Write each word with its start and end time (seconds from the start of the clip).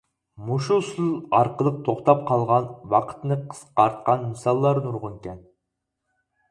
مۇشۇ 0.45 0.77
ئۇسۇل 0.83 1.11
ئارقىلىق 1.39 1.77
توختاپ 1.89 2.25
قالغان 2.31 2.65
ۋاقىتنى 2.95 3.39
قىسقارتقان 3.53 4.27
مىساللار 4.33 4.83
نۇرغۇنكەن. 4.89 5.49